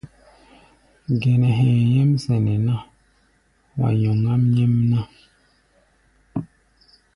Gɛnɛ 1.21 1.49
hɛ̧ɛ̧ 1.59 1.79
nyɛ́m 1.91 2.11
sɛnɛ 2.23 2.53
ná, 2.67 2.75
wa 3.79 3.89
nyɔŋáʼm 3.99 4.41
nyɛ́mná. 4.53 4.99